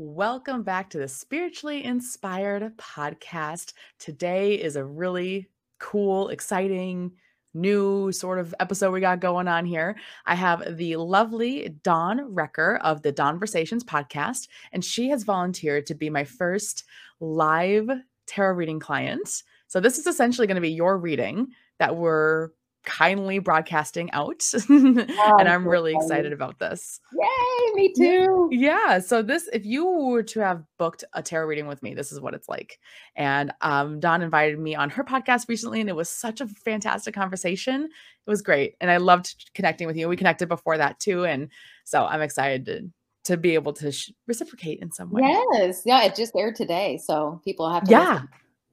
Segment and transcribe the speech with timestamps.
[0.00, 3.72] Welcome back to the Spiritually Inspired podcast.
[3.98, 5.48] Today is a really
[5.80, 7.10] cool, exciting,
[7.52, 9.96] new sort of episode we got going on here.
[10.24, 15.96] I have the lovely Dawn Wecker of the Dawnversations podcast, and she has volunteered to
[15.96, 16.84] be my first
[17.18, 17.90] live
[18.24, 19.42] tarot reading client.
[19.66, 21.48] So, this is essentially going to be your reading
[21.80, 22.50] that we're
[22.84, 24.42] kindly broadcasting out.
[24.68, 25.10] and
[25.48, 27.00] I'm really excited about this.
[27.12, 28.48] Yay, me too.
[28.50, 28.98] Yeah.
[28.98, 32.20] So this, if you were to have booked a tarot reading with me, this is
[32.20, 32.78] what it's like.
[33.16, 37.14] And um, Dawn invited me on her podcast recently, and it was such a fantastic
[37.14, 37.84] conversation.
[37.84, 38.74] It was great.
[38.80, 40.08] And I loved connecting with you.
[40.08, 41.24] We connected before that too.
[41.24, 41.50] And
[41.84, 42.90] so I'm excited to
[43.24, 45.20] to be able to sh- reciprocate in some way.
[45.52, 45.82] Yes.
[45.84, 46.98] Yeah, it just aired today.
[47.04, 48.12] So people have to Yeah.
[48.12, 48.28] listen.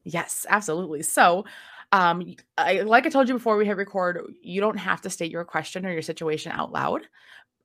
[0.06, 1.02] Yes, absolutely.
[1.02, 1.44] So,
[1.92, 5.32] um, I, like I told you before we hit record, you don't have to state
[5.32, 7.02] your question or your situation out loud.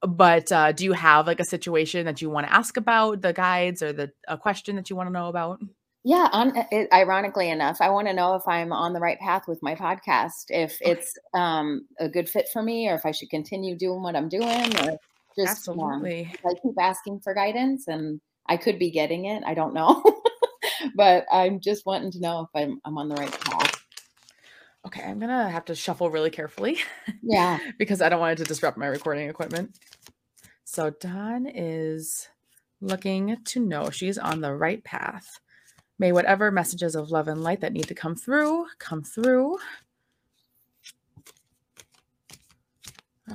[0.02, 3.32] But uh, do you have like a situation that you want to ask about the
[3.32, 5.60] guides or the a question that you want to know about?
[6.02, 9.46] Yeah, on, it, ironically enough, I want to know if I'm on the right path
[9.46, 13.28] with my podcast, if it's um, a good fit for me, or if I should
[13.28, 14.98] continue doing what I'm doing, or
[15.36, 19.42] just um, I keep asking for guidance, and I could be getting it.
[19.44, 20.02] I don't know,
[20.94, 23.59] but I'm just wanting to know if I'm I'm on the right path.
[24.86, 26.78] Okay, I'm gonna have to shuffle really carefully
[27.22, 27.58] Yeah.
[27.78, 29.78] because I don't want it to disrupt my recording equipment.
[30.64, 32.28] So Dawn is
[32.80, 35.38] looking to know she's on the right path.
[35.98, 39.58] May whatever messages of love and light that need to come through come through.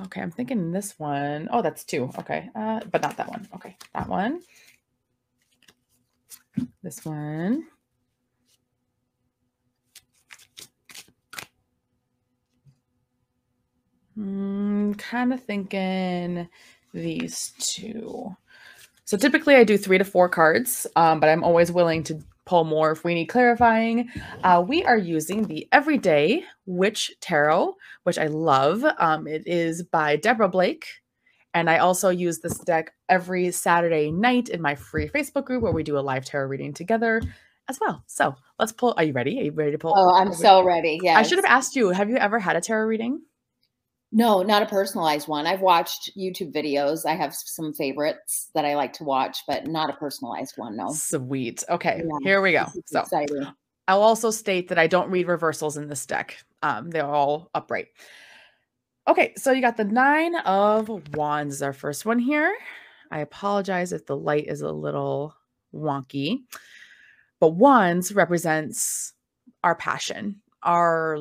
[0.04, 1.48] Okay, I'm thinking this one.
[1.50, 2.10] Oh, that's two.
[2.18, 3.48] Okay, uh, but not that one.
[3.54, 4.42] Okay, that one.
[6.82, 7.66] This one.
[14.18, 16.48] Mm, kind of thinking
[16.92, 18.36] these two.
[19.04, 22.64] So typically I do three to four cards, um, but I'm always willing to pull
[22.64, 24.08] more if we need clarifying.
[24.42, 27.74] Uh, we are using the Everyday Witch Tarot,
[28.04, 28.84] which I love.
[28.98, 30.86] Um, it is by Deborah Blake.
[31.54, 35.72] And I also use this deck every Saturday night in my free Facebook group where
[35.72, 37.22] we do a live tarot reading together
[37.68, 38.04] as well.
[38.06, 38.94] So let's pull.
[38.96, 39.40] Are you ready?
[39.40, 39.94] Are you ready to pull?
[39.96, 41.00] Oh, I'm so ready.
[41.02, 41.18] Yeah.
[41.18, 43.22] I should have asked you, have you ever had a tarot reading?
[44.16, 45.46] No, not a personalized one.
[45.46, 47.04] I've watched YouTube videos.
[47.04, 50.74] I have some favorites that I like to watch, but not a personalized one.
[50.74, 50.90] No.
[50.90, 51.62] Sweet.
[51.68, 52.64] Okay, Yeah, here we go.
[52.86, 53.46] So exciting.
[53.86, 56.42] I'll also state that I don't read reversals in this deck.
[56.62, 57.88] Um, they're all upright.
[59.06, 62.56] Okay, so you got the nine of wands is our first one here.
[63.10, 65.36] I apologize if the light is a little
[65.74, 66.38] wonky,
[67.38, 69.12] but wands represents
[69.62, 71.18] our passion, our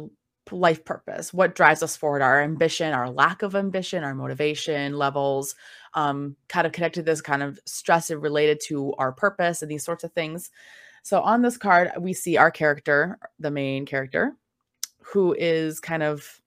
[0.51, 5.56] life purpose, what drives us forward, our ambition, our lack of ambition, our motivation levels,
[5.94, 9.83] um, kind of connected to this kind of stress related to our purpose and these
[9.83, 10.51] sorts of things.
[11.03, 14.35] So on this card, we see our character, the main character,
[15.01, 16.41] who is kind of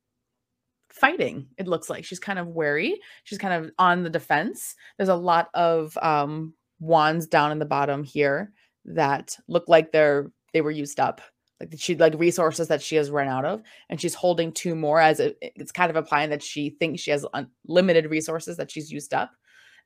[0.90, 1.46] fighting.
[1.56, 3.00] It looks like she's kind of wary.
[3.24, 4.74] She's kind of on the defense.
[4.96, 8.52] There's a lot of um, wands down in the bottom here
[8.84, 11.20] that look like they're they were used up.
[11.60, 15.00] Like she like resources that she has run out of, and she's holding two more
[15.00, 18.92] as it, it's kind of implying that she thinks she has unlimited resources that she's
[18.92, 19.32] used up.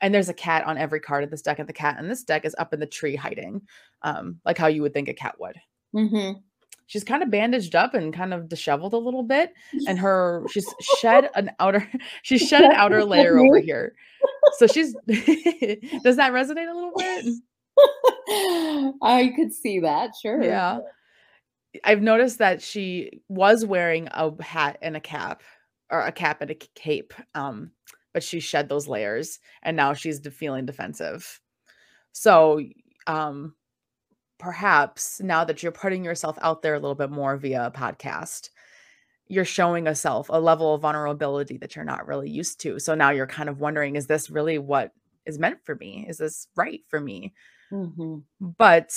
[0.01, 2.25] And there's a cat on every card of this deck, and the cat in this
[2.25, 3.63] deck is up in the tree hiding,
[4.03, 5.57] um, like how you would think a cat would
[5.95, 6.39] mm-hmm.
[6.87, 9.53] she's kind of bandaged up and kind of disheveled a little bit
[9.87, 10.67] and her she's
[11.01, 11.89] shed an outer
[12.23, 13.95] she's shed an outer layer over here
[14.59, 14.95] so she's
[16.03, 17.25] does that resonate a little bit
[19.03, 20.11] I could see that.
[20.21, 20.43] Sure.
[20.43, 20.79] yeah
[21.85, 25.43] i've noticed that she was wearing a hat and a cap
[25.91, 27.71] or a cap and a cape um
[28.13, 31.41] but she shed those layers and now she's de- feeling defensive
[32.13, 32.61] so
[33.07, 33.55] um
[34.43, 38.51] perhaps now that you're putting yourself out there a little bit more via a podcast,
[39.29, 42.79] you're showing a self a level of vulnerability that you're not really used to.
[42.81, 44.93] So now you're kind of wondering, is this really what
[45.27, 46.07] is meant for me?
[46.09, 47.33] Is this right for me?
[47.71, 48.93] hmm But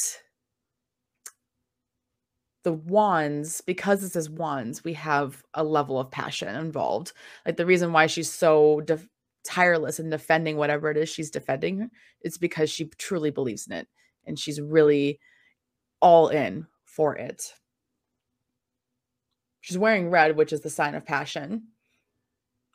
[2.65, 7.13] the wands, because this is wands, we have a level of passion involved.
[7.45, 9.07] Like the reason why she's so def-
[9.45, 11.91] tireless in defending whatever it is she's defending
[12.21, 13.87] it's because she truly believes in it
[14.25, 15.19] and she's really
[16.01, 17.53] all in for it.
[19.61, 21.67] She's wearing red, which is the sign of passion.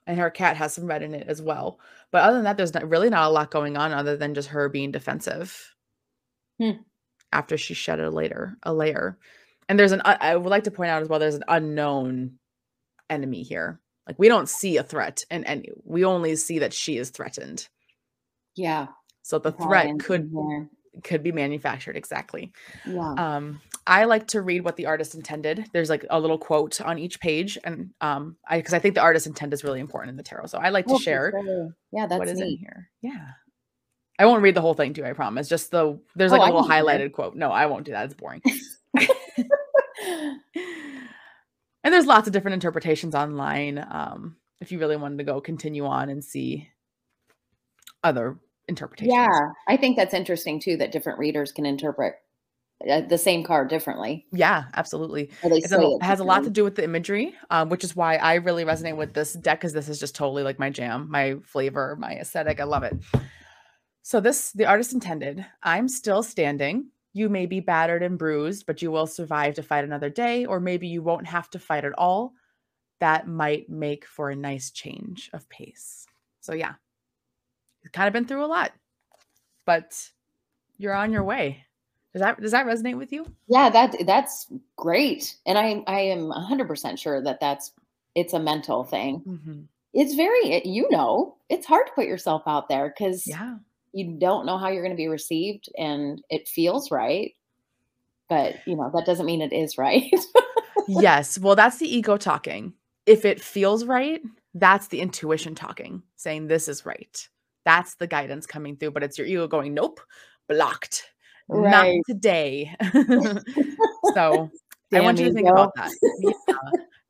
[0.06, 1.80] And her cat has some red in it as well.
[2.12, 4.48] But other than that, there's not, really not a lot going on other than just
[4.48, 5.74] her being defensive
[6.58, 6.82] Hmm.
[7.32, 9.18] after she shed a later a layer.
[9.70, 11.20] And there's an I would like to point out as well.
[11.20, 12.32] There's an unknown
[13.08, 13.80] enemy here.
[14.04, 17.68] Like we don't see a threat, and and we only see that she is threatened.
[18.56, 18.88] Yeah.
[19.22, 20.32] So the threat thing could
[21.04, 22.52] could be manufactured exactly.
[22.84, 23.14] Yeah.
[23.16, 25.64] Um, I like to read what the artist intended.
[25.72, 29.02] There's like a little quote on each page, and um, I because I think the
[29.02, 30.46] artist intent is really important in the tarot.
[30.46, 31.68] So I like to Oh, share sure.
[31.92, 32.90] Yeah, that's what is in here.
[33.02, 33.28] Yeah.
[34.18, 35.48] I won't read the whole thing too, I promise.
[35.48, 37.36] Just the there's Oh, like a I little highlighted quote.
[37.36, 38.06] No, I won't do that.
[38.06, 38.42] It's boring.
[41.84, 43.78] and there's lots of different interpretations online.
[43.78, 46.68] Um, if you really wanted to go continue on and see
[48.04, 48.38] other
[48.68, 49.14] interpretations.
[49.14, 49.28] yeah,
[49.68, 52.14] I think that's interesting too that different readers can interpret
[52.88, 54.26] uh, the same card differently.
[54.32, 55.30] Yeah, absolutely.
[55.42, 57.34] Or they It's say a, it it has a lot to do with the imagery,
[57.50, 60.42] um, which is why I really resonate with this deck because this is just totally
[60.42, 62.60] like my jam, my flavor, my aesthetic.
[62.60, 62.94] I love it.
[64.02, 65.44] So this, the artist intended.
[65.62, 66.86] I'm still standing.
[67.12, 70.60] You may be battered and bruised, but you will survive to fight another day, or
[70.60, 72.34] maybe you won't have to fight at all.
[73.00, 76.06] That might make for a nice change of pace.
[76.40, 76.74] So yeah,
[77.82, 78.72] you've kind of been through a lot,
[79.64, 80.10] but
[80.78, 81.64] you're on your way.
[82.12, 83.26] Does that does that resonate with you?
[83.48, 84.46] Yeah, that that's
[84.76, 87.72] great, and I I am hundred percent sure that that's
[88.14, 89.22] it's a mental thing.
[89.26, 89.60] Mm-hmm.
[89.94, 93.56] It's very you know it's hard to put yourself out there because Yeah.
[93.92, 97.34] You don't know how you're going to be received, and it feels right,
[98.28, 100.12] but you know that doesn't mean it is right.
[100.88, 101.38] yes.
[101.38, 102.74] Well, that's the ego talking.
[103.06, 104.20] If it feels right,
[104.54, 107.28] that's the intuition talking, saying this is right.
[107.64, 110.00] That's the guidance coming through, but it's your ego going, nope,
[110.48, 111.10] blocked.
[111.48, 112.74] Not today.
[114.14, 114.50] so
[114.92, 115.52] I want you to think ego.
[115.52, 115.92] about that.
[116.20, 116.54] Yeah.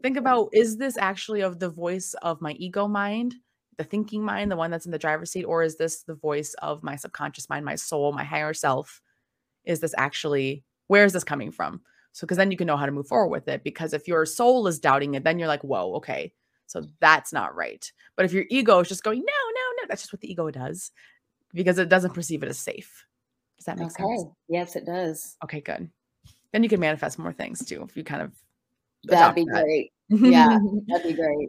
[0.03, 3.35] think about is this actually of the voice of my ego mind,
[3.81, 6.53] the thinking mind, the one that's in the driver's seat, or is this the voice
[6.61, 9.01] of my subconscious mind, my soul, my higher self?
[9.65, 11.81] Is this actually where is this coming from?
[12.13, 13.65] So, because then you can know how to move forward with it.
[13.65, 16.35] Because if your soul is doubting it, then you're like, whoa, okay,
[16.67, 17.91] so that's not right.
[18.17, 20.51] But if your ego is just going, no, no, no, that's just what the ego
[20.51, 20.91] does
[21.55, 23.07] because it doesn't perceive it as safe.
[23.57, 24.05] Does that make Okay.
[24.05, 24.25] sense?
[24.51, 25.39] Yes, it does.
[25.43, 25.89] Okay, good.
[26.53, 28.33] Then you can manifest more things too if you kind of
[29.05, 29.63] That'd be that.
[29.65, 29.93] great.
[30.11, 30.59] Yeah.
[30.89, 31.49] That'd be great.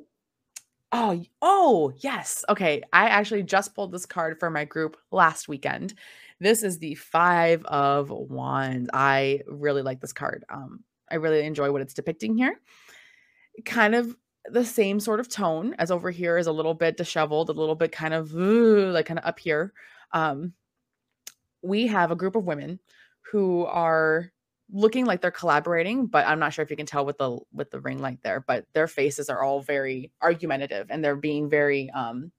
[0.91, 2.43] Oh, oh, yes.
[2.49, 2.81] Okay.
[2.91, 5.93] I actually just pulled this card for my group last weekend.
[6.39, 8.89] This is the Five of Wands.
[8.93, 10.43] I really like this card.
[10.49, 12.59] Um, I really enjoy what it's depicting here.
[13.63, 17.49] Kind of the same sort of tone as over here is a little bit disheveled,
[17.49, 19.71] a little bit kind of like kind of up here.
[20.13, 20.53] Um,
[21.61, 22.79] we have a group of women
[23.31, 24.31] who are
[24.71, 27.71] looking like they're collaborating, but I'm not sure if you can tell with the with
[27.71, 31.89] the ring light there, but their faces are all very argumentative and they're being very
[31.91, 32.31] um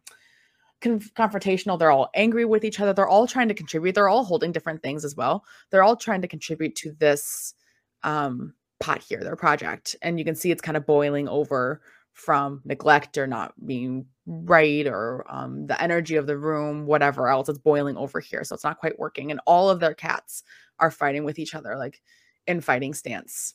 [0.80, 1.78] conf- confrontational.
[1.78, 2.92] They're all angry with each other.
[2.92, 3.94] They're all trying to contribute.
[3.94, 5.44] They're all holding different things as well.
[5.70, 7.54] They're all trying to contribute to this
[8.02, 9.94] um pot here, their project.
[10.02, 11.80] And you can see it's kind of boiling over
[12.12, 17.48] from neglect or not being right or um, the energy of the room, whatever else.
[17.48, 18.44] It's boiling over here.
[18.44, 19.30] So it's not quite working.
[19.30, 20.42] And all of their cats
[20.78, 22.02] are fighting with each other, like
[22.46, 23.54] in fighting stance.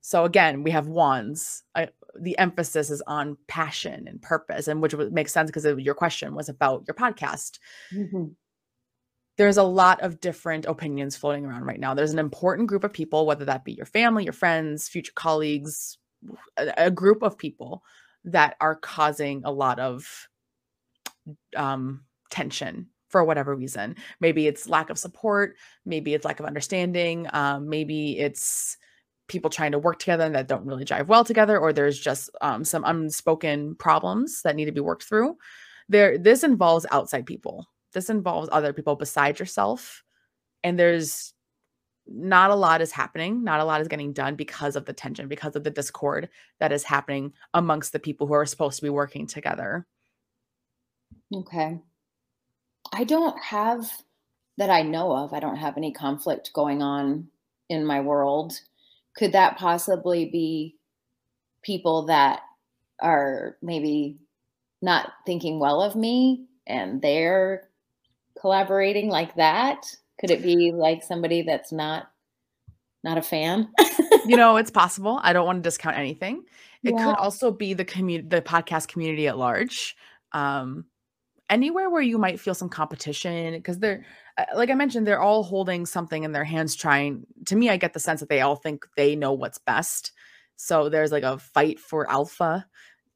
[0.00, 1.64] So again, we have wands.
[1.74, 1.88] I,
[2.18, 6.34] the emphasis is on passion and purpose, and which would make sense because your question
[6.34, 7.58] was about your podcast.
[7.92, 8.34] Mhm.
[9.36, 11.94] There's a lot of different opinions floating around right now.
[11.94, 15.98] There's an important group of people, whether that be your family, your friends, future colleagues,
[16.56, 17.82] a, a group of people
[18.24, 20.28] that are causing a lot of
[21.56, 23.96] um, tension for whatever reason.
[24.20, 28.76] Maybe it's lack of support, maybe it's lack of understanding, um, maybe it's
[29.28, 32.64] people trying to work together that don't really jive well together, or there's just um,
[32.64, 35.36] some unspoken problems that need to be worked through.
[35.88, 37.66] There, this involves outside people.
[37.92, 40.02] This involves other people besides yourself,
[40.62, 41.32] and there's
[42.06, 43.44] not a lot is happening.
[43.44, 46.72] Not a lot is getting done because of the tension, because of the discord that
[46.72, 49.86] is happening amongst the people who are supposed to be working together.
[51.34, 51.78] Okay.
[52.92, 53.90] I don't have
[54.56, 55.32] that I know of.
[55.32, 57.28] I don't have any conflict going on
[57.68, 58.60] in my world.
[59.16, 60.76] Could that possibly be
[61.62, 62.40] people that
[63.00, 64.18] are maybe
[64.82, 67.68] not thinking well of me and they're
[68.40, 69.94] collaborating like that?
[70.20, 72.10] Could it be like somebody that's not
[73.04, 73.68] not a fan?
[74.26, 75.20] you know, it's possible.
[75.22, 76.42] I don't want to discount anything.
[76.82, 77.04] It Yeah.
[77.04, 79.96] could also be the community, the podcast community at large.
[80.32, 80.86] Um,
[81.50, 84.04] anywhere where you might feel some competition because they're
[84.36, 87.76] uh, like i mentioned they're all holding something in their hands trying to me i
[87.76, 90.12] get the sense that they all think they know what's best
[90.56, 92.66] so there's like a fight for alpha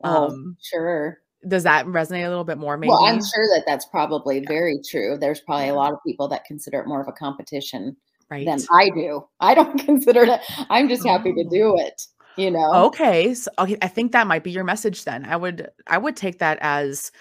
[0.05, 1.19] Oh, um sure.
[1.47, 4.81] does that resonate a little bit more maybe Well, I'm sure that that's probably very
[4.89, 5.17] true.
[5.17, 5.73] There's probably Yeah.
[5.73, 7.97] a lot of people that consider it more of a competition
[8.31, 9.25] right than I do.
[9.41, 10.41] I don't consider it.
[10.71, 11.51] I'm just happy to Oh.
[11.51, 12.03] do it.
[12.37, 12.71] You know.
[12.87, 16.17] okay so okay i think that might be your message then i would i would
[16.17, 17.13] take that as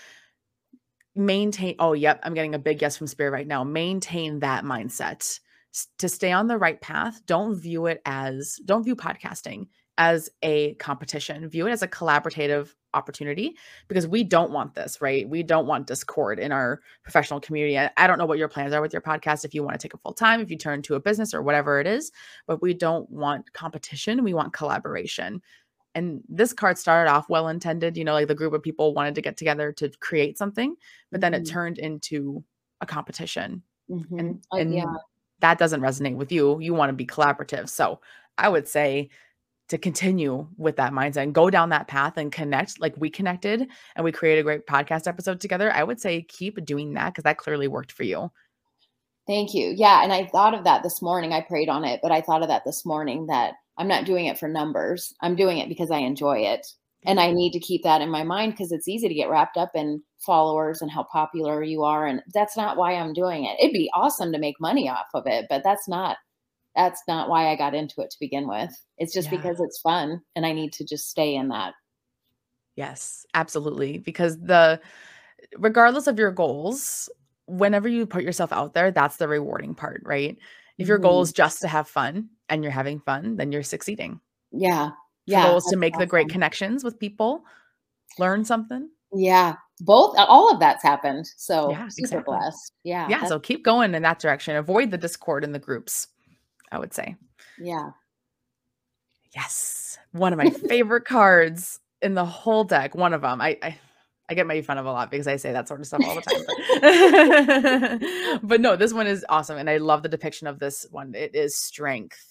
[1.16, 5.40] maintain oh yep i'm getting a big yes from spirit right now maintain that mindset.
[6.00, 10.74] To stay on the right path don't view it as don't view podcasting as a
[10.76, 11.48] competition.
[11.48, 13.56] View it as a collaborative opportunity
[13.88, 15.30] because we don't want this right?
[15.30, 17.78] We don't want discord in our professional community.
[17.78, 19.86] I, I don't know what your plans are with your podcast if you want to
[19.88, 22.12] take a full time if you turn to a business or whatever it is
[22.48, 25.42] but we don't want competition we want collaboration
[25.96, 29.16] and this card started off well intended you know like the group of people wanted
[29.16, 30.76] to get together to create something
[31.12, 31.44] but then mm-hmm.
[31.44, 32.44] it turned into
[32.82, 34.20] a competition mm-hmm.
[34.20, 34.86] and, uh, yeah.
[35.40, 38.00] that doesn't resonate with you you want to be collaborative so
[38.38, 39.10] i would say
[39.70, 43.68] to continue with that mindset and go down that path and connect like we connected
[43.96, 47.24] and we created a great podcast episode together i would say keep doing that because
[47.24, 48.30] that clearly worked for you
[49.28, 52.12] thank you yeah and i thought of that this morning i prayed on it but
[52.12, 55.14] i thought of that this morning that I'm not doing it for numbers.
[55.22, 56.68] I'm doing it because I enjoy it.
[57.04, 59.58] And I need to keep that in my mind because it's easy to get wrapped
[59.58, 62.06] up in followers and how popular you are.
[62.06, 63.58] And that's not why I'm doing it.
[63.60, 66.18] It'd be awesome to make money off of it, but that's not
[66.76, 68.72] that's not why I got into it to begin with.
[68.98, 69.38] It's just yeah.
[69.38, 71.74] because it's fun and I need to just stay in that.
[72.76, 73.98] Yes, absolutely.
[73.98, 74.80] Because the
[75.58, 77.10] regardless of your goals,
[77.48, 80.38] whenever you put yourself out there, that's the rewarding part, right?
[80.78, 81.30] If your goal mm-hmm.
[81.30, 84.20] is just to have fun and you're having fun, then you're succeeding.
[84.52, 84.92] Yeah.
[85.26, 85.40] Yeah.
[85.40, 86.02] Your goal is to make awesome.
[86.02, 87.44] the great connections with people,
[88.20, 88.90] learn something.
[89.14, 89.56] Yeah.
[89.80, 91.26] Both, all of that's happened.
[91.38, 92.38] So yeah, super exactly.
[92.38, 92.74] blessed.
[92.84, 93.08] Yeah.
[93.10, 93.26] Yeah.
[93.26, 94.56] So keep going in that direction.
[94.56, 96.08] Avoid the discord in the groups,
[96.72, 97.16] I would say.
[97.58, 97.92] Yeah.
[99.34, 99.98] Yes.
[100.12, 102.94] One of my favorite cards in the whole deck.
[102.94, 103.42] One of them.
[103.42, 103.80] I, I
[104.32, 106.16] I get made fun of a lot because I say that sort of stuff all
[106.16, 106.40] the time.
[108.40, 109.58] But, but no, this one is awesome.
[109.58, 111.14] And I love the depiction of this one.
[111.16, 112.26] It is strength.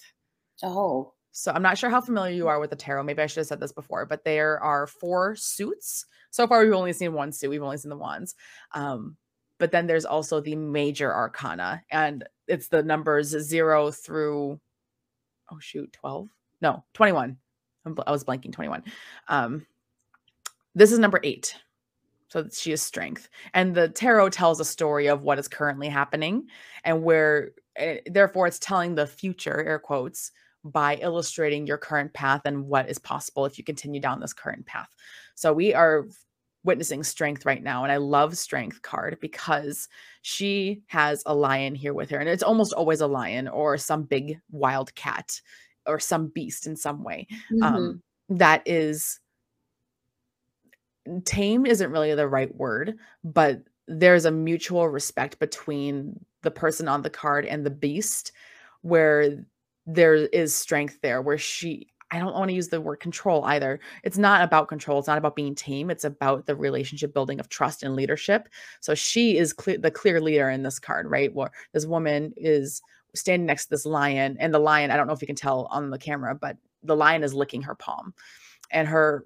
[0.63, 1.13] Oh.
[1.31, 3.03] So I'm not sure how familiar you are with the tarot.
[3.03, 6.07] Maybe I should have said this before, but there are four suits.
[6.31, 7.51] So far, we've only seen one suit.
[7.51, 8.33] We've only seen the wands.
[8.73, 9.15] Um,
[9.59, 14.59] but then there's also the major arcana, and it's the numbers zero through,
[15.51, 16.29] oh shoot, 12?
[16.61, 17.37] No, 21.
[17.85, 18.83] I was blanking 21.
[19.27, 19.67] Um,
[20.73, 21.55] this is number eight.
[22.31, 23.27] So she is strength.
[23.53, 26.47] And the tarot tells a story of what is currently happening
[26.85, 30.31] and where, uh, therefore, it's telling the future, air quotes,
[30.63, 34.65] by illustrating your current path and what is possible if you continue down this current
[34.65, 34.87] path.
[35.35, 36.05] So we are
[36.63, 37.83] witnessing strength right now.
[37.83, 39.89] And I love strength card because
[40.21, 42.19] she has a lion here with her.
[42.19, 45.41] And it's almost always a lion or some big wild cat
[45.85, 47.63] or some beast in some way mm-hmm.
[47.63, 49.19] um, that is
[51.25, 57.01] tame isn't really the right word, but there's a mutual respect between the person on
[57.01, 58.31] the card and the beast
[58.81, 59.45] where
[59.85, 63.79] there is strength there where she I don't want to use the word control either.
[64.03, 64.99] It's not about control.
[64.99, 65.89] It's not about being tame.
[65.89, 68.49] It's about the relationship building of trust and leadership.
[68.81, 71.33] So she is the clear leader in this card, right?
[71.33, 72.81] Where this woman is
[73.15, 75.67] standing next to this lion, and the lion, I don't know if you can tell
[75.71, 78.13] on the camera, but the lion is licking her palm.
[78.71, 79.25] And her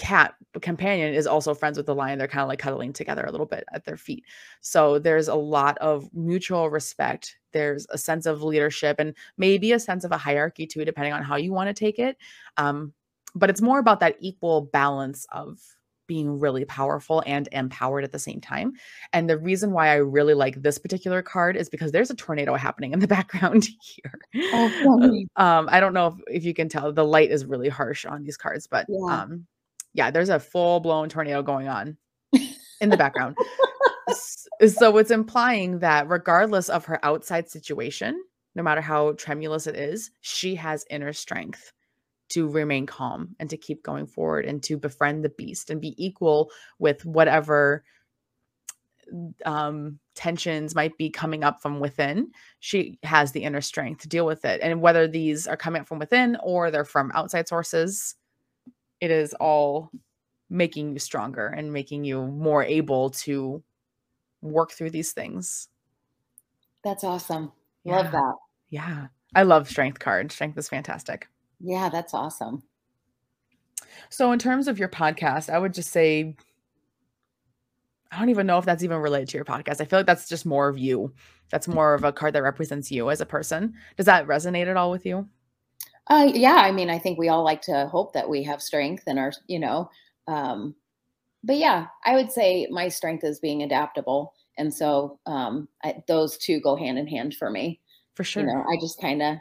[0.00, 2.18] cat companion is also friends with the lion.
[2.18, 4.24] They're kind of like cuddling together a little bit at their feet.
[4.62, 7.36] So there's a lot of mutual respect.
[7.52, 11.22] There's a sense of leadership and maybe a sense of a hierarchy too, depending on
[11.22, 12.16] how you want to take it.
[12.56, 12.94] Um,
[13.34, 15.60] but it's more about that equal balance of
[16.06, 18.72] being really powerful and empowered at the same time.
[19.12, 22.56] And the reason why I really like this particular card is because there's a tornado
[22.56, 24.18] happening in the background here.
[24.52, 28.06] Oh, um, I don't know if, if you can tell the light is really harsh
[28.06, 29.22] on these cards, but yeah.
[29.22, 29.46] um,
[29.92, 31.96] yeah, there's a full blown tornado going on
[32.80, 33.36] in the background.
[34.66, 38.22] so it's implying that regardless of her outside situation,
[38.54, 41.72] no matter how tremulous it is, she has inner strength
[42.30, 45.94] to remain calm and to keep going forward and to befriend the beast and be
[46.02, 47.84] equal with whatever
[49.44, 52.30] um, tensions might be coming up from within.
[52.60, 54.60] She has the inner strength to deal with it.
[54.62, 58.14] And whether these are coming up from within or they're from outside sources,
[59.00, 59.90] it is all
[60.48, 63.62] making you stronger and making you more able to
[64.42, 65.68] work through these things.
[66.82, 67.52] That's awesome.
[67.84, 67.96] Yeah.
[67.98, 68.34] Love that.
[68.70, 69.06] Yeah.
[69.34, 70.32] I love strength card.
[70.32, 71.28] Strength is fantastic.
[71.60, 72.62] Yeah, that's awesome.
[74.08, 76.36] So in terms of your podcast, I would just say
[78.10, 79.80] I don't even know if that's even related to your podcast.
[79.80, 81.12] I feel like that's just more of you.
[81.50, 83.74] That's more of a card that represents you as a person.
[83.96, 85.28] Does that resonate at all with you?
[86.10, 89.04] Uh, yeah, I mean, I think we all like to hope that we have strength
[89.06, 89.88] and our, you know,
[90.26, 90.74] um,
[91.44, 96.36] but yeah, I would say my strength is being adaptable, and so um, I, those
[96.36, 97.80] two go hand in hand for me.
[98.14, 99.36] For sure, you know, I just kind of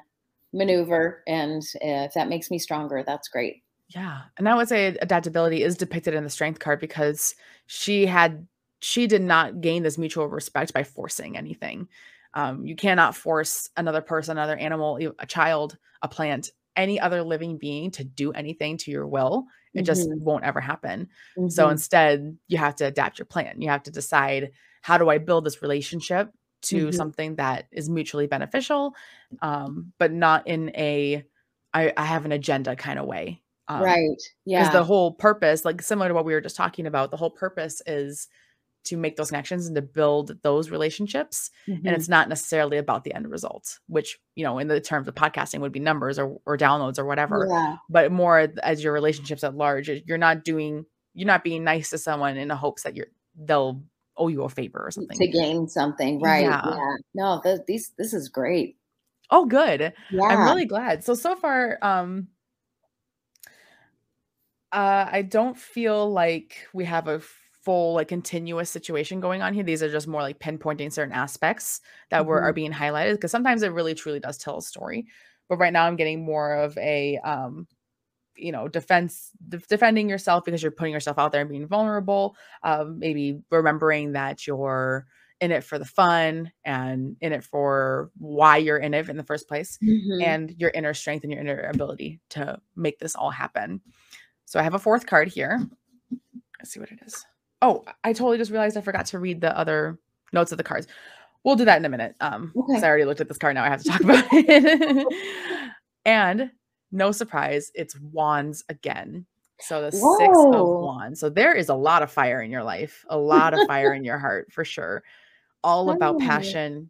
[0.54, 3.64] maneuver, and if that makes me stronger, that's great.
[3.90, 7.36] Yeah, and I would say adaptability is depicted in the strength card because
[7.66, 8.48] she had
[8.80, 11.90] she did not gain this mutual respect by forcing anything.
[12.36, 17.57] Um, you cannot force another person, another animal, a child, a plant, any other living
[17.59, 19.45] being to do anything to your will.
[19.75, 20.21] It just Mhm.
[20.24, 21.09] won't ever happen.
[21.48, 21.71] So Mhm.
[21.71, 23.62] instead, you have to adapt your plan.
[23.62, 26.31] You have to decide how do I build this relationship
[26.63, 26.93] to Mhm.
[26.93, 28.95] something that is mutually beneficial,
[29.41, 31.24] um, but not in a
[31.74, 33.43] I, I have an agenda kind of way.
[33.67, 34.17] Um, Right.
[34.45, 34.59] Yeah.
[34.59, 37.29] Because the whole purpose, like similar to what we were just talking about, the whole
[37.29, 38.27] purpose is
[38.86, 41.51] to make those connections and to build those relationships.
[41.67, 41.91] And Mhm.
[41.93, 45.59] it's not necessarily about the end result, which, you know, in the terms of podcasting
[45.59, 47.75] would be numbers or, or downloads or whatever, Yeah.
[47.89, 49.89] but more as your relationships at large.
[49.89, 53.83] You're not doing, you're not being nice to someone in the hopes that you're, they'll
[54.17, 55.17] owe you a favor or something.
[55.17, 56.19] To gain something.
[56.21, 56.43] Right.
[56.43, 56.62] Yeah.
[56.65, 56.95] Yeah.
[57.13, 58.77] No, th- these this is great.
[59.29, 59.93] Oh, good.
[60.09, 60.24] Yeah.
[60.24, 61.03] I'm really glad.
[61.03, 62.27] So so far, um,
[64.71, 67.21] uh, I don't feel like we have a
[67.63, 69.63] full like continuous situation going on here.
[69.63, 72.56] These are just more like pinpointing certain aspects that were are Mhm.
[72.56, 75.08] being highlighted because sometimes it really truly does tell a story.
[75.50, 77.68] But right now, I'm getting more of a um,
[78.36, 82.36] you know defense def- defending yourself because you're putting yourself out there and being vulnerable.
[82.63, 85.06] Um, maybe remembering that you're
[85.42, 89.24] in it for the fun and in it for why you're in it in the
[89.24, 90.22] first place Mhm.
[90.24, 93.82] and your inner strength and your inner ability to make this all happen.
[94.46, 95.60] So I have a fourth card here.
[96.60, 97.25] Let's see what it is.
[97.62, 100.00] Oh, I totally just realized I forgot to read the other
[100.32, 100.88] notes of the cards.
[101.44, 102.16] We'll do that in a minute.
[102.22, 102.86] Um, because Okay.
[102.86, 103.63] I already looked at this card now.
[103.63, 105.08] I have to talk about it.
[106.06, 106.51] and
[106.92, 109.25] no surprise, it's wands again.
[109.62, 111.20] So the six of wands.
[111.20, 114.06] So there is a lot of fire in your life, a lot of fire in
[114.06, 115.04] your heart for sure.
[115.63, 116.89] All about passion.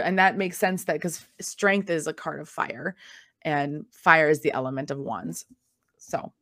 [0.00, 2.94] And that makes sense that because strength is a card of fire
[3.42, 5.46] and fire is the element of wands.
[5.98, 6.32] So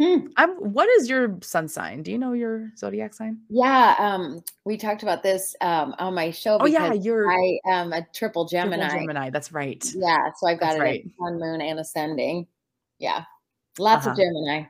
[0.00, 0.28] Hmm.
[0.38, 2.02] I'm what is your sun sign?
[2.02, 3.38] Do you know your zodiac sign?
[3.50, 3.94] Yeah.
[3.98, 8.00] Um, we talked about this um on my show Oh yeah, you're I am a
[8.14, 8.88] triple triple Gemini.
[8.88, 9.28] Gemini.
[9.30, 9.84] That's right.
[9.94, 11.04] Yeah, so I've got it right.
[11.18, 12.46] sun, moon, and ascending.
[12.98, 13.24] Yeah.
[13.78, 14.12] Lots Uh-huh.
[14.12, 14.62] of Gemini.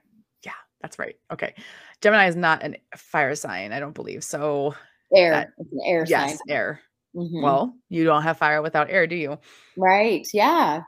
[0.44, 1.14] Yeah, that's right.
[1.32, 1.54] Okay.
[2.00, 4.24] Gemini is not an fire sign, I don't believe.
[4.24, 4.74] So
[5.14, 5.30] Air.
[5.32, 6.38] That- it's an air yes, sign.
[6.48, 6.80] air.
[7.14, 7.42] Mhm.
[7.42, 9.38] Well, you don't have fire without air, do you?
[9.76, 10.26] right.
[10.32, 10.82] Yeah.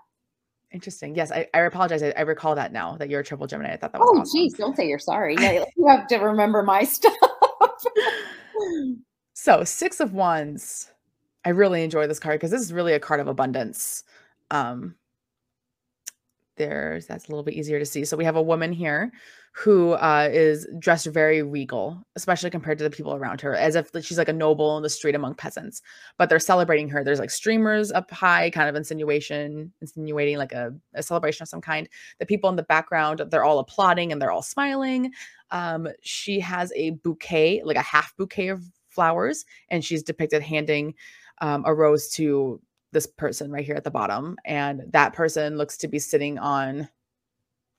[0.73, 1.15] Interesting.
[1.15, 2.03] Yes, I, I apologize.
[2.03, 3.73] I, I recall that now that you're a triple Gemini.
[3.73, 4.39] I thought that was Oh, awesome.
[4.41, 5.37] geez, don't say you're sorry.
[5.39, 7.13] Yeah, you have to remember my stuff.
[9.35, 10.91] So, Six of Wands.
[11.45, 14.05] I really enjoy this card because this is really a card of abundance.
[14.51, 14.95] Um,
[16.57, 18.05] there's that's a little bit easier to see.
[18.05, 19.13] So we have a woman here
[19.55, 23.91] who uh, is dressed very regal, especially compared to the people around her, as if
[24.03, 25.83] she's like a noble in the street among peasants.
[26.17, 27.05] But they're celebrating her.
[27.05, 31.61] There's like streamers up high, kind of insinuation, insinuating like a, a celebration of some
[31.61, 31.89] kind.
[32.19, 35.13] The people in the background, they're all applauding and they're all smiling.
[35.51, 40.95] Um, she has a bouquet, like a half bouquet of flowers, and she's depicted handing
[41.43, 42.61] um, a rose to
[42.93, 44.37] this person right here at the bottom.
[44.45, 46.89] And that person looks to be sitting on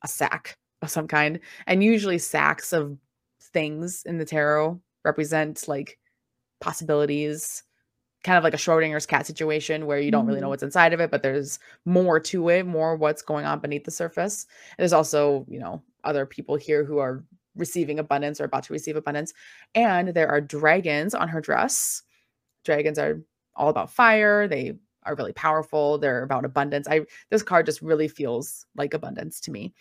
[0.03, 1.39] a sack of some kind.
[1.67, 2.97] And usually, sacks of
[3.41, 5.97] things in the tarot represent like
[6.61, 7.63] possibilities,
[8.23, 10.51] kind of like a Schrodinger's cat situation where you don't really know Mhm.
[10.51, 13.91] what's inside of it, but there's more to it, more what's going on beneath the
[13.91, 14.47] surface.
[14.77, 17.23] There's also, you know, other people here who are
[17.55, 19.33] receiving abundance or about to receive abundance.
[19.75, 22.03] And there are dragons on her dress.
[22.65, 23.21] Dragons are
[23.55, 24.47] all about fire.
[24.47, 25.97] They are really powerful.
[25.97, 26.87] They're about abundance.
[26.87, 29.73] I this card just really feels like abundance to me.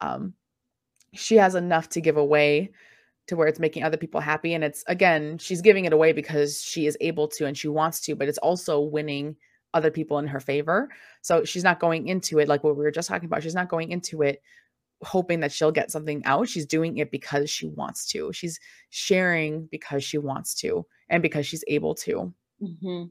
[0.00, 0.34] Um,
[1.14, 2.72] she has enough to give away
[3.28, 6.62] to where it's making other people happy, and it's again she's giving it away because
[6.62, 9.36] she is able to and she wants to, but it's also winning
[9.74, 10.88] other people in her favor.
[11.22, 13.42] So she's not going into it like what we were just talking about.
[13.42, 14.42] She's not going into it
[15.02, 16.48] hoping that she'll get something out.
[16.48, 18.32] She's doing it because she wants to.
[18.32, 18.58] She's
[18.90, 22.32] sharing because she wants to and because she's able to.
[22.62, 23.10] Mhm.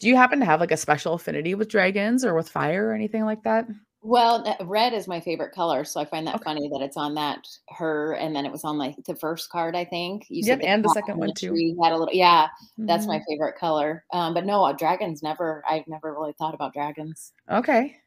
[0.00, 2.94] Do you happen to have like a special affinity with dragons or with fire or
[2.94, 3.66] anything like that?
[4.00, 6.44] Well, red is my favorite color, so I find that Okay.
[6.44, 9.74] funny that it's on that her, and then it was on like the first card.
[9.74, 11.62] I think you Yep, and the second on one too.
[11.82, 12.14] had a little.
[12.14, 12.48] Yeah,
[12.86, 13.08] that's Mhm.
[13.08, 14.04] my favorite color.
[14.12, 15.64] Um, but no, uh, dragons never.
[15.68, 17.32] I've never really thought about dragons.
[17.48, 18.00] Okay.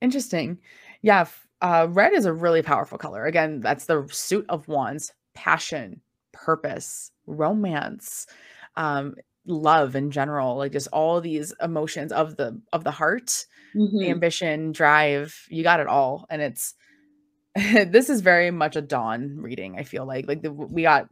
[0.00, 0.58] Interesting.
[1.02, 1.26] Yeah,
[1.60, 3.24] uh red is a really powerful color.
[3.26, 6.00] Again, that's the suit of wands, passion,
[6.32, 8.26] purpose, romance,
[8.76, 9.14] um
[9.48, 14.08] love in general, like just all these emotions of the of the heart, Mhm.
[14.08, 16.74] ambition, drive, you got it all and it's
[17.56, 20.28] this is very much a dawn reading, I feel like.
[20.28, 21.08] Like the, we got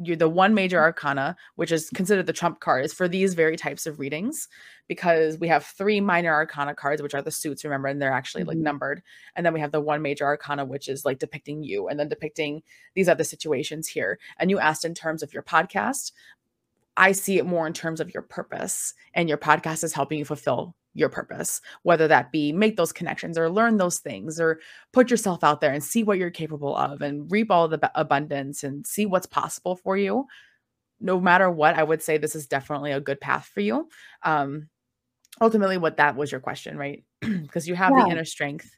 [0.00, 3.56] you're the one major arcana, which is considered the trump card, is for these very
[3.56, 4.46] types of readings
[4.86, 8.44] because we have three minor arcana cards, which are the suits, remember, and they're actually
[8.44, 8.62] like Mhm.
[8.62, 9.02] numbered.
[9.34, 12.08] And then we have the one major arcana, which is like depicting you and then
[12.08, 12.62] depicting
[12.94, 14.20] these other situations here.
[14.38, 16.12] And you asked in terms of your podcast.
[16.98, 20.26] I see it more in terms of your purpose, and your podcast is helping you
[20.26, 24.60] fulfill your purpose, whether that be make those connections or learn those things or
[24.92, 28.64] put yourself out there and see what you're capable of and reap all the abundance
[28.64, 30.26] and see what's possible for you.
[31.00, 33.88] No matter what, I would say this is definitely a good path for you.
[34.24, 34.68] Um,
[35.40, 37.04] ultimately, what that was your question, right?
[37.22, 38.04] Because you have Yeah.
[38.04, 38.70] the inner strength,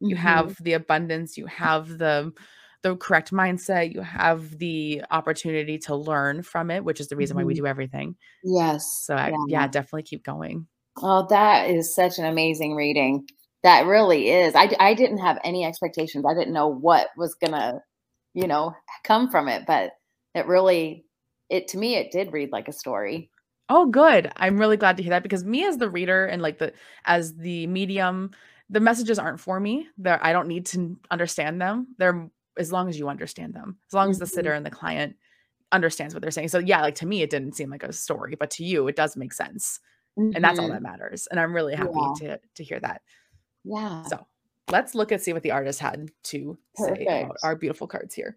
[0.00, 0.20] you Mhm.
[0.22, 2.32] have the abundance, you have the
[2.82, 7.36] the correct mindset, you have the opportunity to learn from it, which is the reason
[7.36, 7.58] why we Mhm.
[7.58, 8.16] do everything.
[8.42, 8.84] Yes.
[9.02, 9.36] So I, yeah.
[9.48, 10.66] yeah, definitely keep going.
[11.02, 13.26] Oh, that is such an amazing reading.
[13.62, 14.54] That really is.
[14.54, 16.24] I, I didn't have any expectations.
[16.28, 17.80] I didn't know what was gonna,
[18.34, 18.72] you know,
[19.04, 19.92] come from it, but
[20.34, 21.04] it really,
[21.50, 23.30] it to me, it did read like a story.
[23.68, 24.32] Oh, good.
[24.36, 26.72] I'm really glad to hear that because me as the reader and like the
[27.04, 28.30] as the medium,
[28.68, 29.86] the messages aren't for me.
[29.98, 31.88] They're I don't need to understand them.
[31.98, 35.16] They're as long as you understand them, as long as the sitter and the client
[35.72, 36.48] understands what they're saying.
[36.48, 38.96] So yeah, like to me, it didn't seem like a story, but to you, it
[38.96, 39.80] does make sense,
[40.16, 40.72] and that's all Mhm.
[40.72, 41.26] that matters.
[41.28, 42.12] And I'm really happy Yeah.
[42.38, 43.02] to to hear that.
[43.64, 44.02] Yeah.
[44.04, 44.26] So
[44.70, 48.36] let's look and see what the artist had to say about our beautiful cards here.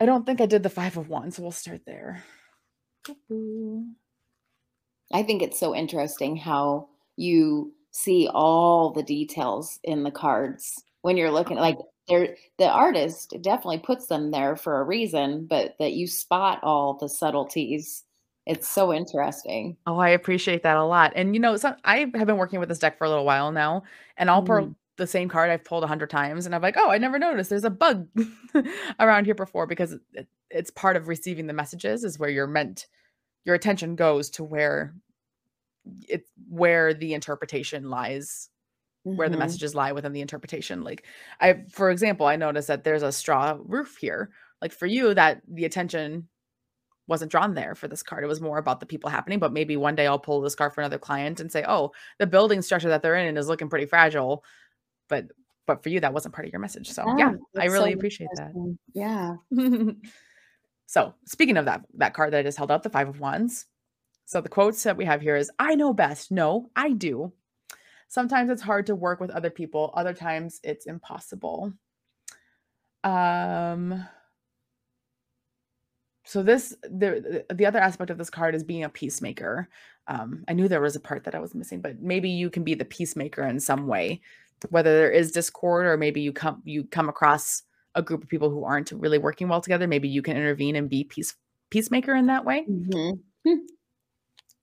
[0.00, 2.22] I don't think I did the five of wands, so we'll start there.
[5.12, 11.16] I think it's so interesting how you see all the details in the cards when
[11.16, 15.92] you're looking like they're the artist definitely puts them there for a reason, but that
[15.92, 18.04] you spot all the subtleties.
[18.46, 19.76] It's so interesting.
[19.86, 21.12] Oh, I appreciate that a lot.
[21.16, 23.52] And you know, some I have been working with this deck for a little while
[23.52, 23.84] now,
[24.16, 24.74] and I'll pull Mm.
[24.96, 27.50] the same card I've pulled a hundred times, and I'm like, oh, I never noticed
[27.50, 28.08] there's a bug
[29.00, 32.86] around here before because it, it's part of receiving the messages is where you're meant
[33.44, 34.94] your attention goes to where
[36.08, 38.50] it's where the interpretation lies
[39.16, 39.38] where the Mhm.
[39.38, 40.82] messages lie within the interpretation.
[40.82, 41.06] Like
[41.40, 44.32] I for example, I noticed that there's a straw roof here.
[44.62, 46.28] Like for you that the attention
[47.06, 48.22] wasn't drawn there for this card.
[48.24, 50.74] It was more about the people happening, but maybe one day I'll pull this card
[50.74, 53.86] for another client and say, "Oh, the building structure that they're in is looking pretty
[53.86, 54.44] fragile."
[55.08, 55.26] But
[55.66, 56.90] but for you that wasn't part of your message.
[56.90, 58.54] So, yeah, Yeah, I really so appreciate that.
[58.94, 59.36] Yeah.
[60.86, 63.66] so, speaking of that that card that I just held up, the 5 of wands.
[64.26, 66.32] So the quotes that we have here is I know best.
[66.32, 67.32] No, I do.
[68.08, 71.74] Sometimes it's hard to work with other people, other times it's impossible.
[73.04, 74.08] Um
[76.24, 79.68] so this the the other aspect of this card is being a peacemaker.
[80.06, 82.64] Um I knew there was a part that I was missing, but maybe you can
[82.64, 84.20] be the peacemaker in some way.
[84.70, 87.62] Whether there is discord or maybe you come you come across
[87.94, 90.88] a group of people who aren't really working well together, maybe you can intervene and
[90.90, 91.34] be peace
[91.70, 92.68] peacemaker in that way.
[92.68, 93.20] Mhm.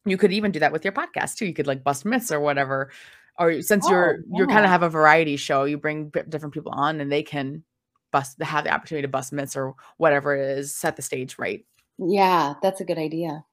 [0.06, 1.46] You could even do that with your podcast too.
[1.48, 2.92] You could like bust myths or whatever.
[3.38, 6.72] Or since Oh, you're you're kind of have a variety show, you bring different people
[6.72, 7.64] on and they can
[8.12, 11.66] bust have the opportunity to bust myths or whatever it is, set the stage right.
[11.98, 13.44] Yeah, that's a good idea.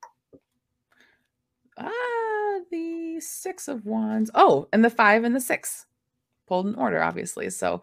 [1.78, 4.30] Ah, the six of wands.
[4.34, 5.86] Oh, and the five and the six
[6.46, 7.50] pulled in order, obviously.
[7.50, 7.82] So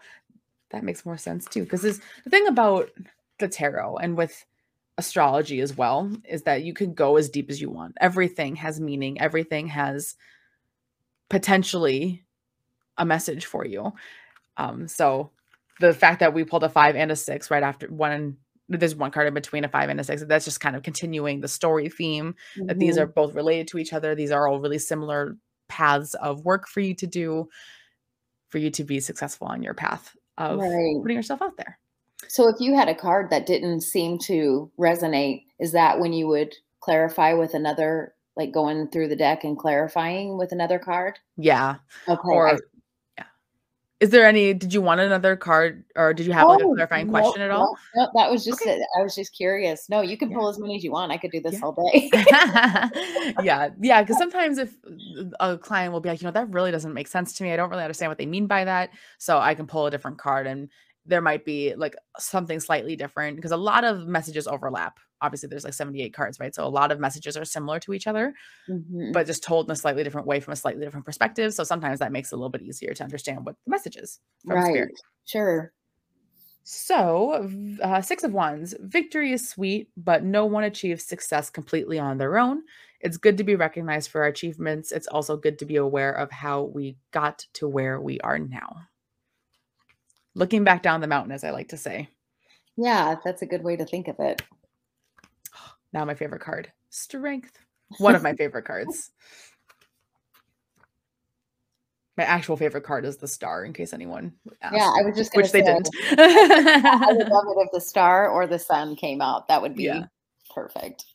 [0.70, 1.64] that makes more sense too.
[1.64, 2.92] Because the thing about
[3.40, 4.46] the tarot and with
[4.98, 7.96] astrology as well is that you can go as deep as you want.
[8.00, 9.20] Everything has meaning.
[9.20, 10.16] Everything has
[11.30, 12.24] potentially
[12.98, 13.94] a message for you.
[14.58, 15.32] Um, so
[15.80, 18.38] the fact that we pulled a five and a six right after one,
[18.68, 20.24] there's one card in between a five and a six.
[20.24, 23.02] That's just kind of continuing the story theme that these Mhm.
[23.02, 24.16] are both related to each other.
[24.16, 25.38] These are all really similar
[25.68, 27.48] paths of work for you to do
[28.50, 30.96] for you to be successful on your path of Right.
[31.02, 31.78] putting yourself out there.
[32.28, 36.28] So if you had a card that didn't seem to resonate, is that when you
[36.28, 41.20] would clarify with another, like going through the deck and clarifying with another card?
[41.38, 41.76] Yeah.
[42.08, 42.22] Okay.
[42.24, 42.58] Or I-
[43.18, 43.26] yeah.
[44.00, 46.74] Is there any did you want another card or did you have like a Oh,
[46.74, 47.78] clarifying no, question at all?
[47.96, 48.72] No, no, that was just Okay.
[48.72, 48.82] it.
[48.98, 49.90] I was just curious.
[49.90, 50.38] No, you can Yeah.
[50.38, 51.12] pull as many as you want.
[51.12, 51.60] I could do this Yeah.
[51.64, 52.10] all day.
[53.44, 54.02] yeah, yeah.
[54.02, 54.74] Because sometimes if
[55.40, 57.52] a client will be like, you know, that really doesn't make sense to me.
[57.52, 58.92] I don't really understand what they mean by that.
[59.18, 60.70] So I can pull a different card and
[61.06, 65.00] there might be like something slightly different because a lot of messages overlap.
[65.22, 66.54] Obviously, there's like 78 cards, right?
[66.56, 68.34] So a lot of messages are similar to each other,
[68.70, 69.14] Mhm.
[69.14, 71.54] but just told in a slightly different way from a slightly different perspective.
[71.54, 74.20] So sometimes that makes it a little bit easier to understand what the message is
[74.46, 74.66] from Right.
[74.66, 75.02] spirit.
[75.26, 75.74] Sure.
[76.64, 77.50] So,
[77.82, 82.38] uh, Six of Wands, victory is sweet, but no one achieves success completely on their
[82.38, 82.62] own.
[83.02, 84.92] It's good to be recognized for our achievements.
[84.92, 88.88] It's also good to be aware of how we got to where we are now.
[90.36, 92.10] Looking back down the mountain, as I like to say.
[92.78, 94.42] Yeah, that's a good way to think of it.
[95.94, 97.58] Now my favorite card, strength.
[97.98, 99.12] One of my favorite cards.
[102.18, 104.76] My actual favorite card is the star, in case anyone asked.
[104.76, 105.90] Yeah, I was just which they didn't.
[106.18, 109.48] I would love it if the star or the sun came out.
[109.48, 110.04] That would be Yeah.
[110.54, 111.06] perfect.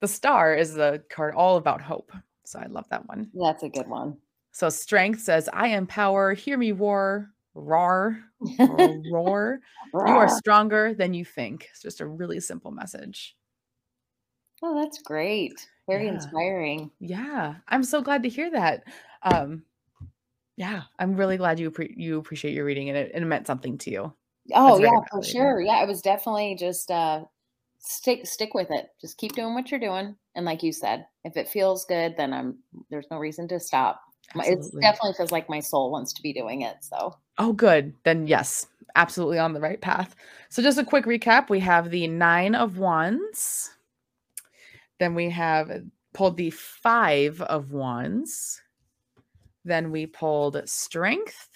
[0.00, 2.12] the star is the card all about hope.
[2.44, 3.28] So I love that one.
[3.34, 4.18] That's a good one.
[4.52, 8.18] So strength says, I am power, hear me roar, roar,
[8.68, 9.60] roar.
[9.94, 11.68] You are stronger than you think.
[11.70, 13.34] It's just a really simple message.
[14.62, 15.68] Oh, that's great.
[15.88, 16.12] Very Yeah.
[16.14, 16.90] inspiring.
[17.00, 18.84] Yeah, I'm so glad to hear that.
[19.22, 19.64] Um,
[20.56, 23.46] yeah, I'm really glad you appre- you appreciate your reading and it, and it meant
[23.46, 24.14] something to you.
[24.54, 25.60] Oh yeah, for sure.
[25.60, 27.24] Yeah, it was definitely just uh
[27.78, 28.88] stick stick with it.
[29.00, 30.16] Just keep doing what you're doing.
[30.34, 32.58] And like you said, if it feels good, then I'm
[32.90, 34.00] there's no reason to stop.
[34.34, 36.76] It definitely feels like my soul wants to be doing it.
[36.80, 37.94] So Oh, good.
[38.04, 40.14] Then yes, absolutely on the right path.
[40.48, 43.71] So just a quick recap: we have the nine of wands.
[45.02, 45.82] Then we have
[46.14, 48.62] pulled the five of wands.
[49.64, 51.48] Then we pulled strength.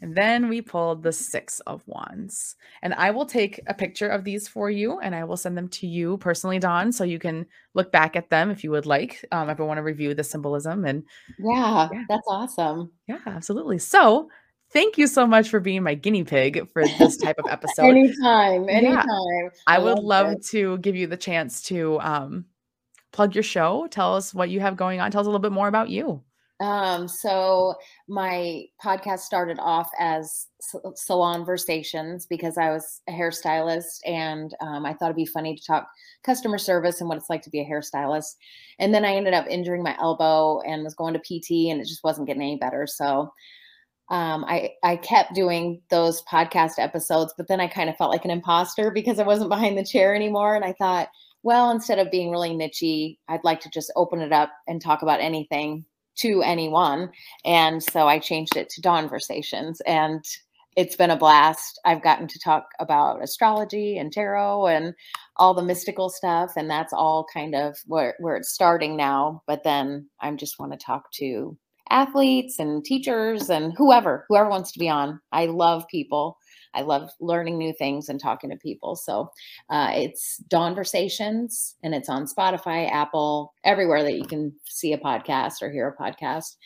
[0.00, 2.56] And then we pulled the six of wands.
[2.80, 5.68] And I will take a picture of these for you and I will send them
[5.68, 9.22] to you personally, Dawn, so you can look back at them if you would like.
[9.30, 11.04] Um, if I want to review the symbolism and
[11.38, 12.04] yeah, Yeah.
[12.08, 12.92] that's awesome.
[13.08, 13.76] yeah, absolutely.
[13.76, 14.30] So,
[14.72, 17.82] thank you so much for being my guinea pig for this type of episode.
[17.84, 18.74] anytime, Yeah.
[18.76, 19.50] anytime.
[19.66, 22.44] I would love love to give you the chance to um,
[23.12, 23.86] plug your show.
[23.90, 25.10] Tell us what you have going on.
[25.10, 26.22] Tell us a little bit more about you.
[26.60, 27.74] Um, so
[28.06, 30.46] my podcast started off as
[30.94, 35.62] salon versations because I was a hairstylist and um, I thought it'd be funny to
[35.66, 35.88] talk
[36.22, 38.34] customer service and what it's like to be a hairstylist.
[38.78, 41.86] And then I ended up injuring my elbow and was going to PT and it
[41.86, 42.86] just wasn't getting any better.
[42.86, 43.32] So
[44.10, 48.24] um, I I kept doing those podcast episodes, but then I kind of felt like
[48.24, 50.56] an imposter because I wasn't behind the chair anymore.
[50.56, 51.08] And I thought,
[51.42, 55.02] well, instead of being really nichey, I'd like to just open it up and talk
[55.02, 55.84] about anything
[56.16, 57.10] to anyone.
[57.44, 59.80] And so I changed it to Dawnversations.
[59.86, 60.24] And
[60.76, 61.80] it's been a blast.
[61.84, 64.94] I've gotten to talk about astrology and tarot and
[65.36, 66.52] all the mystical stuff.
[66.56, 69.42] And that's all kind of where, where it's starting now.
[69.46, 71.56] But then I just want to talk to
[71.90, 75.20] athletes and teachers and whoever, whoever wants to be on.
[75.32, 76.38] I love people.
[76.72, 78.94] I love learning new things and talking to people.
[78.94, 79.30] So
[79.70, 85.62] uh, it's Dawnversations and it's on Spotify, Apple, everywhere that you can see a podcast
[85.62, 86.56] or hear a podcast.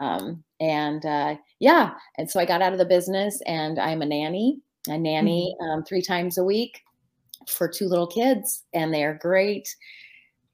[0.00, 4.06] Um, and uh, yeah, and so I got out of the business and I'm a
[4.06, 6.80] nanny, a nanny um, three times a week
[7.48, 9.68] for two little kids, and they are great.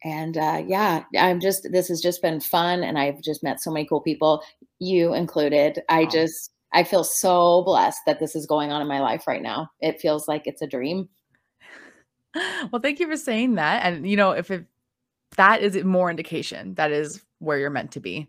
[0.03, 2.83] And uh, yeah, I'm just, this has just been fun.
[2.83, 4.43] And I've just met so many cool people,
[4.79, 5.83] you included.
[5.89, 6.11] I Wow.
[6.11, 9.71] just, I feel so blessed that this is going on in my life right now.
[9.81, 11.09] It feels like it's a dream.
[12.71, 13.85] Well, thank you for saying that.
[13.85, 14.65] And you know, if it
[15.37, 18.29] that is more indication that is where you're meant to be,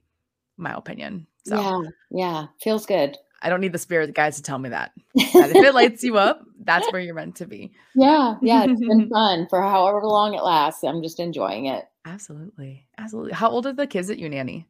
[0.57, 1.27] my opinion.
[1.43, 1.77] So Yeah,
[2.11, 3.17] yeah, feels good.
[3.41, 4.91] I don't need the spirit guides to tell me that.
[5.15, 7.71] That if it lights you up, that's where you're meant to be.
[7.95, 10.83] yeah, yeah, it's been fun for however long it lasts.
[10.83, 11.85] I'm just enjoying it.
[12.05, 12.85] Absolutely.
[12.97, 13.33] Absolutely.
[13.33, 14.67] How old are the kids that you nanny?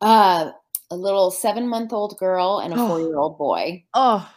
[0.00, 0.50] Uh,
[0.90, 2.88] a little seven month old girl and a Oh.
[2.88, 3.84] four year old boy.
[3.94, 4.28] Oh,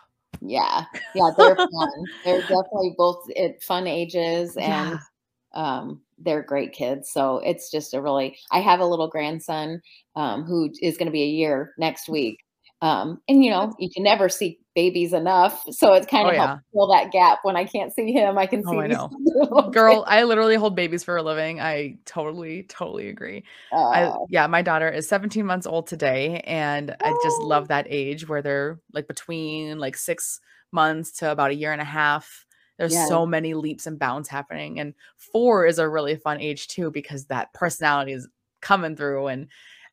[0.41, 1.91] Yeah, yeah, they're fun.
[2.23, 4.99] they're definitely both at fun ages and yeah.
[5.53, 7.11] um, they're great kids.
[7.11, 8.37] So it's just a really.
[8.51, 9.81] I have a little grandson
[10.15, 12.39] um, who is going to be a year next week,
[12.81, 16.35] um, and you know you can never see babies enough, so it's kind Oh, of
[16.35, 16.35] yeah.
[16.35, 17.39] helps fill that gap.
[17.43, 19.15] When I can't see him, I can see Oh, I know.
[19.71, 21.59] Girl, I literally hold babies for a living.
[21.59, 23.41] I totally, totally agree.
[23.41, 23.45] kids.
[23.91, 27.43] I Oh, yeah, my daughter is 17 months old today, and I just Oh.
[27.43, 30.39] love that age where they're like between like six
[30.71, 32.45] months to about a year and a half.
[32.77, 36.91] There's so many leaps and bounds happening, and four is a really fun age too
[36.91, 38.27] because that personality is
[38.61, 39.27] coming through.
[39.27, 39.47] And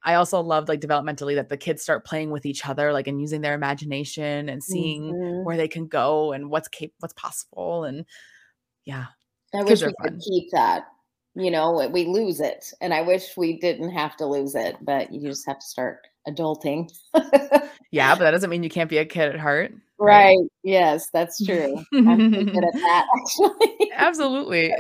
[0.05, 3.21] I also love like developmentally that the kids start playing with each other, like and
[3.21, 5.45] using their imagination and seeing mhm.
[5.45, 7.85] where they can go and what's cap- what's possible.
[7.85, 8.05] And
[8.85, 9.07] yeah,
[9.55, 10.87] I wish we could keep that.
[11.35, 14.77] You know, we lose it, and I wish we didn't have to lose it.
[14.83, 16.90] But you just have to start adulting.
[17.90, 19.73] yeah, but that doesn't mean you can't be a kid at heart.
[19.99, 20.38] right?
[20.62, 21.83] Yes, that's true.
[21.92, 23.90] I'm good at that, actually.
[23.95, 24.75] Absolutely.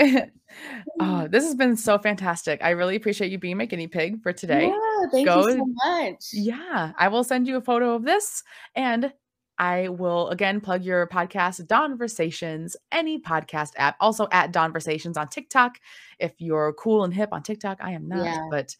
[1.00, 2.62] oh, this has been so fantastic.
[2.62, 4.66] I really appreciate you being my guinea pig for today.
[4.68, 6.24] Yeah, thank Go- you so much.
[6.32, 8.42] Yeah, I will send you a photo of this
[8.74, 9.12] and
[9.58, 13.96] I will again plug your podcast, Dawnversations, any podcast app.
[14.00, 15.78] Also at Dawnversations on TikTok.
[16.18, 18.46] If you're cool and hip on TikTok, I am not, Yeah.
[18.50, 18.76] but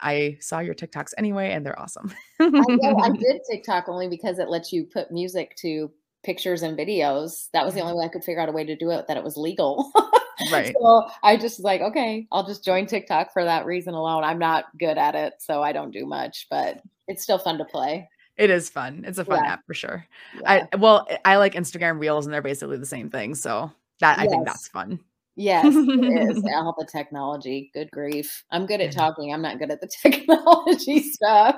[0.00, 2.12] I saw your TikToks anyway, and they're awesome.
[2.40, 5.90] I know I did TikTok only because it lets you put music to
[6.22, 7.48] pictures and videos.
[7.52, 7.84] That was the mm.
[7.84, 9.90] only way I could figure out a way to do it that it was legal.
[10.52, 10.74] Right.
[10.78, 14.22] So I just like, okay, I'll just join TikTok for that reason alone.
[14.22, 17.64] I'm not good at it, so I don't do much, but it's still fun to
[17.64, 18.08] play.
[18.38, 19.04] It is fun.
[19.06, 19.52] It's a fun Yeah.
[19.52, 20.06] app for sure.
[20.42, 20.66] Yeah.
[20.72, 23.34] I well, I like Instagram Reels and they're basically the same thing.
[23.34, 23.70] So
[24.00, 25.00] that I think that's fun.
[25.36, 26.42] Yes, it is.
[26.54, 27.70] All the technology.
[27.74, 28.44] Good grief.
[28.50, 29.32] I'm good at talking.
[29.32, 31.56] I'm not good at the technology stuff.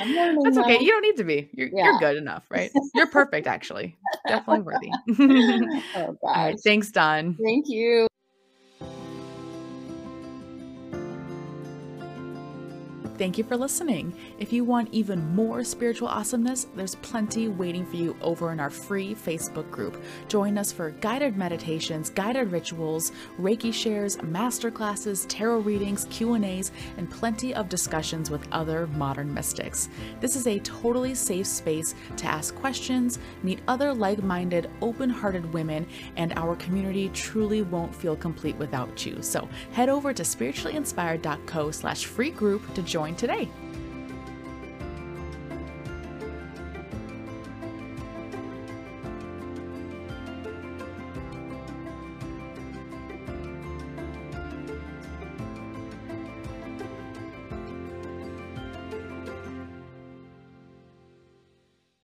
[0.00, 0.74] I'm That's okay.
[0.76, 0.80] though.
[0.80, 1.50] You don't need to be.
[1.52, 1.84] You're Yeah.
[1.84, 2.70] you're good enough, right?
[2.94, 3.96] You're perfect actually.
[4.26, 4.90] Definitely worthy.
[5.96, 6.36] Oh gosh.
[6.36, 6.56] right.
[6.64, 7.36] Thanks, Dawn.
[7.42, 8.06] Thank you.
[13.20, 14.14] Thank you for listening.
[14.38, 18.70] If you want even more spiritual awesomeness, there's plenty waiting for you over in our
[18.70, 20.02] free Facebook group.
[20.28, 27.54] Join us for guided meditations, guided rituals, Reiki shares, masterclasses, tarot readings, Q&As, and plenty
[27.54, 29.90] of discussions with other modern mystics.
[30.20, 36.32] This is a totally safe space to ask questions, meet other like-minded, open-hearted women, and
[36.38, 39.20] our community truly won't feel complete without you.
[39.20, 43.69] So head over to spirituallyinspired.co slash free group to join today.